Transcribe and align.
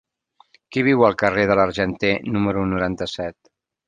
Qui 0.75 0.83
viu 0.87 1.03
al 1.09 1.17
carrer 1.21 1.43
de 1.51 1.57
l'Argenter 1.59 2.11
número 2.37 2.65
noranta-set? 2.71 3.53